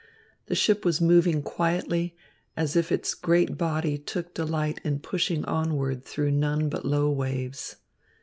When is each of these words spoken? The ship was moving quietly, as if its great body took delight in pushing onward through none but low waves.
The 0.47 0.55
ship 0.55 0.83
was 0.83 0.99
moving 0.99 1.43
quietly, 1.43 2.17
as 2.57 2.75
if 2.75 2.91
its 2.91 3.13
great 3.13 3.55
body 3.55 3.99
took 3.99 4.33
delight 4.33 4.81
in 4.83 4.97
pushing 4.97 5.45
onward 5.45 6.03
through 6.05 6.31
none 6.31 6.69
but 6.69 6.83
low 6.83 7.11
waves. 7.11 7.75